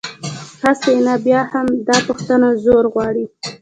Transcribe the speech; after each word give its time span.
هسې، 0.63 0.91
نه 1.05 1.13
بیا 1.25 1.41
هم، 1.51 1.67
دا 1.87 1.97
پوښتنه 2.07 2.47
زور 2.63 2.85
غواړي. 2.93 3.25